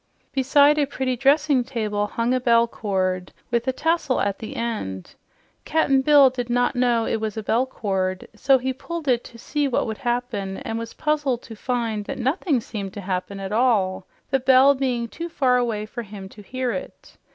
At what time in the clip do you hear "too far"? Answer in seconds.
15.07-15.57